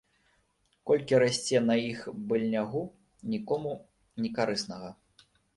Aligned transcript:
Колькі 0.91 1.19
расце 1.23 1.57
на 1.67 1.75
іх 1.91 1.99
быльнягу, 2.31 2.83
нікому 3.37 3.77
некарыснага. 4.27 4.89